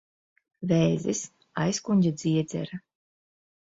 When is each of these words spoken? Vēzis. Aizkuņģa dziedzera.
Vēzis. 0.71 1.23
Aizkuņģa 1.69 2.17
dziedzera. 2.19 2.85